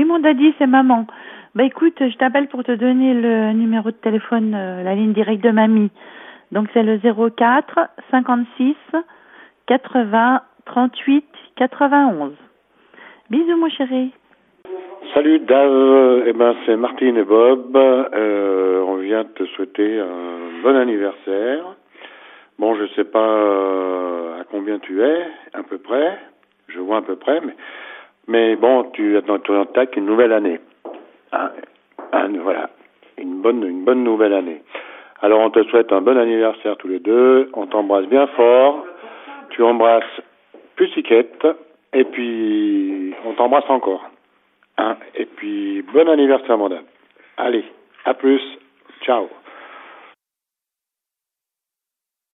Oui, 0.00 0.06
mon 0.06 0.18
daddy, 0.18 0.54
c'est 0.56 0.66
maman. 0.66 1.06
Bah 1.54 1.62
écoute, 1.64 1.98
je 2.00 2.16
t'appelle 2.16 2.48
pour 2.48 2.64
te 2.64 2.72
donner 2.72 3.12
le 3.12 3.52
numéro 3.52 3.90
de 3.90 3.96
téléphone, 3.96 4.54
euh, 4.54 4.82
la 4.82 4.94
ligne 4.94 5.12
directe 5.12 5.44
de 5.44 5.50
mamie. 5.50 5.90
Donc 6.52 6.68
c'est 6.72 6.82
le 6.82 6.98
04 6.98 7.78
56 8.10 8.76
80 9.66 10.40
38 10.64 11.26
91. 11.54 12.32
Bisous, 13.28 13.58
mon 13.58 13.68
chéri. 13.68 14.10
Salut 15.12 15.40
Dave, 15.40 16.22
eh 16.28 16.32
ben 16.32 16.54
c'est 16.64 16.76
Martine 16.76 17.18
et 17.18 17.24
Bob. 17.24 17.76
Euh, 17.76 18.82
on 18.88 18.96
vient 18.96 19.24
te 19.24 19.44
souhaiter 19.48 20.00
un 20.00 20.62
bon 20.62 20.76
anniversaire. 20.76 21.76
Bon, 22.58 22.74
je 22.74 22.86
sais 22.94 23.04
pas 23.04 23.18
euh, 23.18 24.40
à 24.40 24.44
combien 24.44 24.78
tu 24.78 25.02
es, 25.02 25.26
à 25.52 25.62
peu 25.62 25.76
près. 25.76 26.18
Je 26.68 26.78
vois 26.78 26.98
à 26.98 27.02
peu 27.02 27.16
près, 27.16 27.42
mais 27.42 27.54
mais 28.28 28.56
bon, 28.56 28.84
tu 28.92 29.16
attaques 29.16 29.96
une 29.96 30.06
nouvelle 30.06 30.32
année. 30.32 30.60
Voilà, 32.42 32.70
une 33.18 33.40
bonne 33.40 33.64
une 33.64 33.84
bonne 33.84 34.04
nouvelle 34.04 34.32
année. 34.32 34.62
Alors 35.22 35.40
on 35.40 35.50
te 35.50 35.62
souhaite 35.64 35.92
un 35.92 36.00
bon 36.00 36.16
anniversaire 36.16 36.76
tous 36.76 36.88
les 36.88 37.00
deux. 37.00 37.50
On 37.54 37.66
t'embrasse 37.66 38.06
bien 38.06 38.26
fort. 38.28 38.84
Tu 39.50 39.62
embrasses 39.62 40.20
Pussiquette 40.76 41.46
et 41.92 42.04
puis 42.04 43.14
on 43.26 43.34
t'embrasse 43.34 43.68
encore. 43.68 44.10
Hein, 44.80 44.96
et 45.14 45.26
puis, 45.26 45.82
bon 45.92 46.08
anniversaire, 46.08 46.56
madame. 46.56 46.84
Allez, 47.36 47.64
à 48.06 48.14
plus. 48.14 48.40
Ciao. 49.02 49.28